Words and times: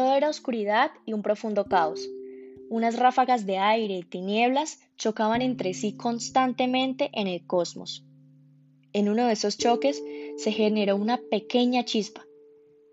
Todo 0.00 0.14
era 0.14 0.30
oscuridad 0.30 0.92
y 1.04 1.12
un 1.12 1.20
profundo 1.20 1.66
caos. 1.66 2.08
Unas 2.70 2.98
ráfagas 2.98 3.44
de 3.44 3.58
aire 3.58 3.98
y 3.98 4.02
tinieblas 4.02 4.80
chocaban 4.96 5.42
entre 5.42 5.74
sí 5.74 5.94
constantemente 5.94 7.10
en 7.12 7.26
el 7.26 7.46
cosmos. 7.46 8.06
En 8.94 9.10
uno 9.10 9.26
de 9.26 9.34
esos 9.34 9.58
choques 9.58 10.02
se 10.38 10.52
generó 10.52 10.96
una 10.96 11.20
pequeña 11.30 11.84
chispa, 11.84 12.24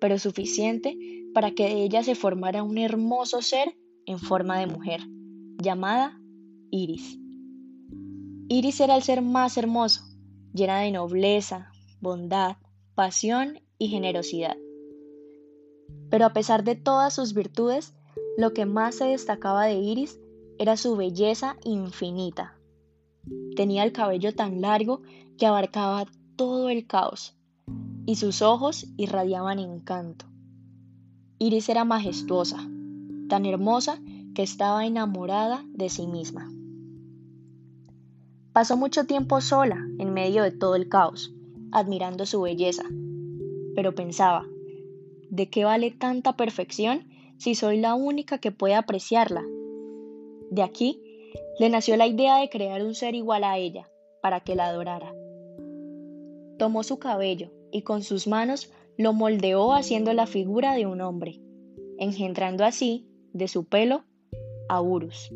pero 0.00 0.18
suficiente 0.18 0.98
para 1.32 1.52
que 1.52 1.66
de 1.68 1.84
ella 1.84 2.02
se 2.02 2.16
formara 2.16 2.64
un 2.64 2.78
hermoso 2.78 3.42
ser 3.42 3.76
en 4.04 4.18
forma 4.18 4.58
de 4.58 4.66
mujer, 4.66 5.00
llamada 5.62 6.20
Iris. 6.72 7.16
Iris 8.48 8.80
era 8.80 8.96
el 8.96 9.04
ser 9.04 9.22
más 9.22 9.56
hermoso, 9.56 10.02
llena 10.52 10.80
de 10.80 10.90
nobleza, 10.90 11.70
bondad, 12.00 12.56
pasión 12.96 13.60
y 13.78 13.86
generosidad. 13.86 14.56
Pero 16.10 16.26
a 16.26 16.32
pesar 16.32 16.64
de 16.64 16.74
todas 16.74 17.14
sus 17.14 17.34
virtudes, 17.34 17.94
lo 18.36 18.52
que 18.52 18.66
más 18.66 18.96
se 18.96 19.04
destacaba 19.04 19.64
de 19.64 19.74
Iris 19.74 20.18
era 20.58 20.76
su 20.76 20.96
belleza 20.96 21.56
infinita. 21.64 22.56
Tenía 23.56 23.84
el 23.84 23.92
cabello 23.92 24.34
tan 24.34 24.60
largo 24.60 25.02
que 25.36 25.46
abarcaba 25.46 26.06
todo 26.36 26.68
el 26.68 26.86
caos, 26.86 27.36
y 28.06 28.16
sus 28.16 28.42
ojos 28.42 28.86
irradiaban 28.96 29.58
encanto. 29.58 30.26
Iris 31.38 31.68
era 31.68 31.84
majestuosa, 31.84 32.58
tan 33.28 33.46
hermosa 33.46 34.00
que 34.34 34.42
estaba 34.42 34.86
enamorada 34.86 35.64
de 35.72 35.88
sí 35.88 36.06
misma. 36.06 36.50
Pasó 38.52 38.76
mucho 38.76 39.04
tiempo 39.04 39.40
sola 39.40 39.76
en 39.98 40.12
medio 40.14 40.42
de 40.42 40.50
todo 40.50 40.74
el 40.74 40.88
caos, 40.88 41.32
admirando 41.70 42.26
su 42.26 42.40
belleza, 42.40 42.84
pero 43.74 43.94
pensaba, 43.94 44.46
¿de 45.30 45.48
qué 45.50 45.64
vale 45.64 45.90
tanta 45.90 46.36
perfección 46.36 47.08
si 47.38 47.54
soy 47.54 47.78
la 47.78 47.94
única 47.94 48.38
que 48.38 48.50
puede 48.50 48.74
apreciarla? 48.74 49.44
De 50.50 50.62
aquí 50.62 51.02
le 51.58 51.68
nació 51.68 51.96
la 51.96 52.06
idea 52.06 52.38
de 52.38 52.48
crear 52.48 52.84
un 52.84 52.94
ser 52.94 53.14
igual 53.14 53.44
a 53.44 53.58
ella, 53.58 53.88
para 54.22 54.40
que 54.40 54.54
la 54.54 54.66
adorara. 54.66 55.12
Tomó 56.58 56.82
su 56.82 56.98
cabello 56.98 57.50
y 57.70 57.82
con 57.82 58.02
sus 58.02 58.26
manos 58.26 58.70
lo 58.96 59.12
moldeó 59.12 59.72
haciendo 59.72 60.12
la 60.12 60.26
figura 60.26 60.74
de 60.74 60.86
un 60.86 61.00
hombre, 61.00 61.40
engendrando 61.98 62.64
así 62.64 63.06
de 63.32 63.48
su 63.48 63.64
pelo 63.64 64.04
a 64.68 64.80
Urus. 64.80 65.30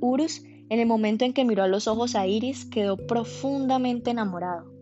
Urus, 0.00 0.42
en 0.68 0.80
el 0.80 0.86
momento 0.86 1.24
en 1.24 1.32
que 1.32 1.44
miró 1.44 1.62
a 1.62 1.68
los 1.68 1.86
ojos 1.88 2.14
a 2.14 2.26
Iris, 2.26 2.64
quedó 2.64 2.96
profundamente 2.96 4.10
enamorado, 4.10 4.72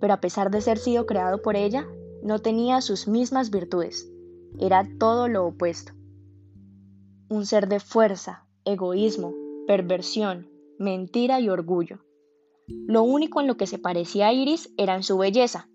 pero 0.00 0.14
a 0.14 0.20
pesar 0.20 0.50
de 0.50 0.60
ser 0.60 0.78
sido 0.78 1.06
creado 1.06 1.42
por 1.42 1.56
ella, 1.56 1.86
no 2.22 2.38
tenía 2.38 2.80
sus 2.80 3.08
mismas 3.08 3.50
virtudes, 3.50 4.08
era 4.58 4.86
todo 4.98 5.28
lo 5.28 5.46
opuesto. 5.46 5.92
Un 7.28 7.46
ser 7.46 7.68
de 7.68 7.80
fuerza, 7.80 8.46
egoísmo, 8.64 9.34
perversión, 9.66 10.48
mentira 10.78 11.40
y 11.40 11.48
orgullo. 11.48 12.04
Lo 12.68 13.02
único 13.02 13.40
en 13.40 13.46
lo 13.46 13.56
que 13.56 13.66
se 13.66 13.78
parecía 13.78 14.28
a 14.28 14.32
Iris 14.32 14.72
era 14.76 14.94
en 14.94 15.02
su 15.02 15.18
belleza, 15.18 15.68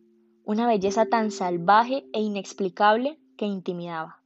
una 0.46 0.68
belleza 0.68 1.06
tan 1.06 1.32
salvaje 1.32 2.06
e 2.14 2.22
inexplicable 2.22 3.20
que 3.38 3.46
intimidaba. 3.46 4.22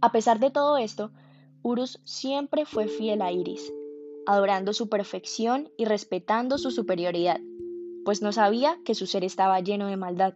A 0.00 0.12
pesar 0.12 0.38
de 0.38 0.50
todo 0.50 0.76
esto, 0.76 1.12
Urus 1.62 1.98
siempre 2.04 2.66
fue 2.66 2.88
fiel 2.88 3.22
a 3.22 3.32
Iris, 3.32 3.72
adorando 4.26 4.74
su 4.74 4.90
perfección 4.90 5.70
y 5.78 5.86
respetando 5.86 6.58
su 6.58 6.70
superioridad, 6.70 7.40
pues 8.04 8.22
no 8.22 8.32
sabía 8.32 8.78
que 8.84 8.94
su 8.94 9.06
ser 9.06 9.24
estaba 9.24 9.60
lleno 9.60 9.86
de 9.86 9.96
maldad. 9.96 10.34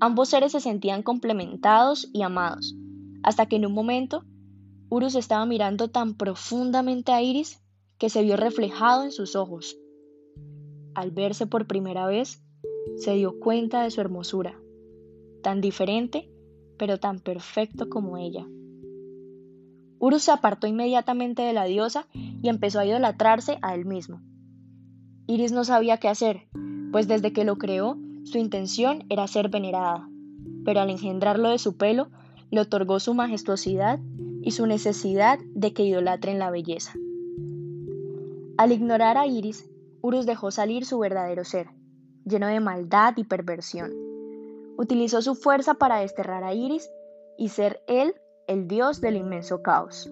Ambos 0.00 0.28
seres 0.28 0.52
se 0.52 0.60
sentían 0.60 1.02
complementados 1.02 2.10
y 2.12 2.22
amados, 2.22 2.76
hasta 3.22 3.46
que 3.46 3.56
en 3.56 3.66
un 3.66 3.72
momento 3.72 4.24
Urus 4.88 5.14
estaba 5.14 5.46
mirando 5.46 5.88
tan 5.88 6.14
profundamente 6.14 7.12
a 7.12 7.22
Iris 7.22 7.60
que 7.98 8.10
se 8.10 8.22
vio 8.22 8.36
reflejado 8.36 9.04
en 9.04 9.12
sus 9.12 9.34
ojos. 9.34 9.76
Al 10.94 11.10
verse 11.10 11.46
por 11.46 11.66
primera 11.66 12.06
vez, 12.06 12.42
se 12.96 13.14
dio 13.14 13.40
cuenta 13.40 13.82
de 13.82 13.90
su 13.90 14.00
hermosura, 14.00 14.60
tan 15.42 15.60
diferente, 15.60 16.30
pero 16.78 16.98
tan 16.98 17.20
perfecto 17.20 17.88
como 17.88 18.18
ella. 18.18 18.46
Urus 19.98 20.24
se 20.24 20.30
apartó 20.30 20.66
inmediatamente 20.66 21.42
de 21.42 21.52
la 21.52 21.64
diosa 21.64 22.06
y 22.12 22.48
empezó 22.48 22.80
a 22.80 22.86
idolatrarse 22.86 23.58
a 23.62 23.74
él 23.74 23.86
mismo. 23.86 24.20
Iris 25.28 25.50
no 25.50 25.64
sabía 25.64 25.98
qué 25.98 26.08
hacer, 26.08 26.46
pues 26.92 27.08
desde 27.08 27.32
que 27.32 27.44
lo 27.44 27.58
creó, 27.58 27.98
su 28.22 28.38
intención 28.38 29.04
era 29.08 29.26
ser 29.26 29.48
venerada, 29.48 30.08
pero 30.64 30.80
al 30.80 30.90
engendrarlo 30.90 31.50
de 31.50 31.58
su 31.58 31.76
pelo, 31.76 32.08
le 32.50 32.60
otorgó 32.60 33.00
su 33.00 33.12
majestuosidad 33.12 33.98
y 34.42 34.52
su 34.52 34.66
necesidad 34.66 35.38
de 35.54 35.72
que 35.72 35.82
idolatren 35.82 36.38
la 36.38 36.50
belleza. 36.50 36.92
Al 38.56 38.70
ignorar 38.70 39.18
a 39.18 39.26
Iris, 39.26 39.68
Urus 40.00 40.26
dejó 40.26 40.52
salir 40.52 40.84
su 40.84 40.98
verdadero 41.00 41.44
ser, 41.44 41.68
lleno 42.24 42.46
de 42.46 42.60
maldad 42.60 43.14
y 43.16 43.24
perversión. 43.24 43.92
Utilizó 44.78 45.22
su 45.22 45.34
fuerza 45.34 45.74
para 45.74 45.98
desterrar 45.98 46.44
a 46.44 46.54
Iris 46.54 46.88
y 47.36 47.48
ser 47.48 47.80
él 47.88 48.14
el 48.46 48.68
dios 48.68 49.00
del 49.00 49.16
inmenso 49.16 49.62
caos. 49.62 50.08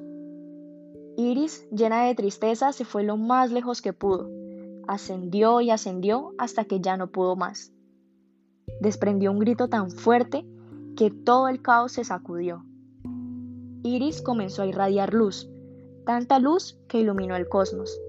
Iris, 1.16 1.68
llena 1.70 2.02
de 2.02 2.16
tristeza, 2.16 2.72
se 2.72 2.84
fue 2.84 3.04
lo 3.04 3.16
más 3.16 3.52
lejos 3.52 3.80
que 3.80 3.92
pudo. 3.92 4.28
Ascendió 4.88 5.60
y 5.60 5.70
ascendió 5.70 6.32
hasta 6.38 6.64
que 6.64 6.80
ya 6.80 6.96
no 6.96 7.10
pudo 7.10 7.36
más. 7.36 7.72
Desprendió 8.80 9.30
un 9.30 9.38
grito 9.38 9.68
tan 9.68 9.90
fuerte 9.90 10.46
que 10.96 11.10
todo 11.10 11.48
el 11.48 11.62
caos 11.62 11.92
se 11.92 12.04
sacudió. 12.04 12.64
Iris 13.82 14.22
comenzó 14.22 14.62
a 14.62 14.66
irradiar 14.66 15.12
luz, 15.12 15.50
tanta 16.06 16.38
luz 16.38 16.78
que 16.88 17.00
iluminó 17.00 17.36
el 17.36 17.48
cosmos. 17.48 18.00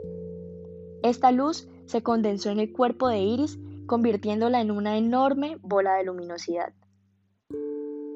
Esta 1.03 1.31
luz 1.31 1.67
se 1.85 2.01
condensó 2.01 2.49
en 2.49 2.59
el 2.59 2.71
cuerpo 2.71 3.09
de 3.09 3.19
Iris, 3.19 3.59
convirtiéndola 3.85 4.61
en 4.61 4.71
una 4.71 4.97
enorme 4.97 5.57
bola 5.61 5.95
de 5.95 6.05
luminosidad. 6.05 6.73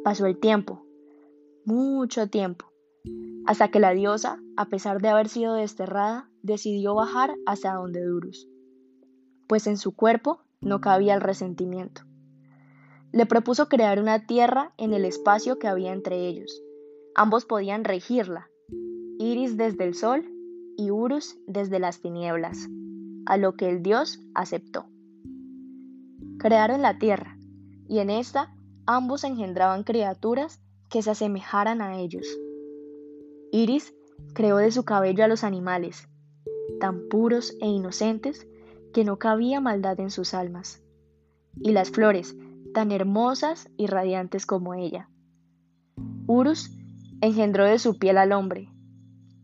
Pasó 0.03 0.25
el 0.25 0.39
tiempo, 0.39 0.85
mucho 1.65 2.29
tiempo, 2.29 2.71
hasta 3.45 3.69
que 3.69 3.79
la 3.79 3.91
diosa, 3.91 4.39
a 4.59 4.65
pesar 4.65 5.01
de 5.01 5.07
haber 5.07 5.29
sido 5.29 5.53
desterrada, 5.53 6.29
decidió 6.43 6.93
bajar 6.93 7.33
hacia 7.45 7.75
donde 7.75 8.03
Durus, 8.03 8.45
pues 9.47 9.67
en 9.67 9.77
su 9.77 9.95
cuerpo 9.95 10.41
no 10.59 10.81
cabía 10.81 11.15
el 11.15 11.21
resentimiento. 11.21 12.01
Le 13.13 13.25
propuso 13.25 13.69
crear 13.69 14.01
una 14.01 14.25
tierra 14.27 14.73
en 14.75 14.93
el 14.93 15.05
espacio 15.05 15.59
que 15.59 15.69
había 15.69 15.93
entre 15.93 16.27
ellos. 16.27 16.61
Ambos 17.15 17.45
podían 17.45 17.85
regirla, 17.85 18.49
Iris 19.17 19.55
desde 19.55 19.85
el 19.85 19.93
sol 19.93 20.29
y 20.75 20.91
Urus 20.91 21.37
desde 21.47 21.79
las 21.79 22.01
tinieblas, 22.01 22.67
a 23.27 23.37
lo 23.37 23.53
que 23.53 23.69
el 23.69 23.81
dios 23.81 24.19
aceptó. 24.35 24.87
Crearon 26.37 26.81
la 26.81 26.99
tierra, 26.99 27.37
y 27.87 27.99
en 27.99 28.09
esta 28.09 28.53
ambos 28.85 29.23
engendraban 29.23 29.85
criaturas 29.85 30.59
que 30.89 31.01
se 31.01 31.11
asemejaran 31.11 31.81
a 31.81 31.97
ellos. 31.97 32.27
Iris 33.53 33.93
creó 34.33 34.57
de 34.57 34.71
su 34.71 34.83
cabello 34.83 35.23
a 35.23 35.27
los 35.27 35.43
animales, 35.43 36.07
tan 36.79 37.07
puros 37.09 37.55
e 37.61 37.67
inocentes 37.67 38.47
que 38.93 39.03
no 39.03 39.17
cabía 39.17 39.61
maldad 39.61 39.99
en 39.99 40.11
sus 40.11 40.33
almas, 40.33 40.81
y 41.59 41.71
las 41.71 41.91
flores 41.91 42.35
tan 42.73 42.91
hermosas 42.91 43.69
y 43.77 43.87
radiantes 43.87 44.45
como 44.45 44.73
ella. 44.73 45.09
Urus 46.27 46.71
engendró 47.21 47.65
de 47.65 47.79
su 47.79 47.97
piel 47.97 48.17
al 48.17 48.31
hombre, 48.31 48.69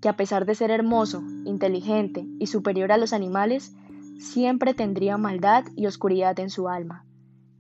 que 0.02 0.09
a 0.09 0.16
pesar 0.16 0.46
de 0.46 0.56
ser 0.56 0.72
hermoso, 0.72 1.24
inteligente 1.46 2.28
y 2.40 2.47
superior 2.47 2.92
a 2.92 2.97
los 2.97 3.12
animales, 3.13 3.75
siempre 4.19 4.74
tendría 4.74 5.18
maldad 5.18 5.66
y 5.75 5.88
oscuridad 5.88 6.39
en 6.39 6.50
su 6.50 6.69
alma, 6.69 7.06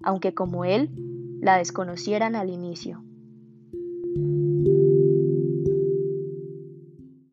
aunque 0.03 0.33
como 0.33 0.63
él 0.63 0.89
la 1.41 1.57
desconocieran 1.57 2.35
al 2.35 2.49
inicio. 2.49 3.03